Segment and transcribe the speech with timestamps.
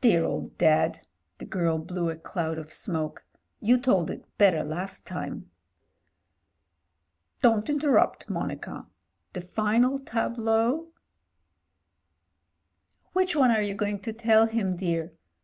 [0.00, 1.00] "Dear old Dad!"
[1.38, 3.24] The girl blew a cloud of smoke.
[3.60, 5.50] "You told it better last time."
[7.42, 8.84] "Don't interrupt, Monica.
[9.32, 10.92] The final tableau"
[13.12, 15.14] "Which one are you going to tell him, dear?